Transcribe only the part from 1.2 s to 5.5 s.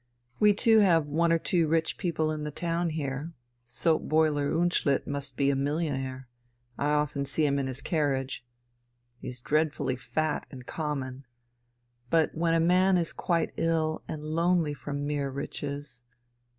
or two rich people in the town here Soap boiler Unschlitt must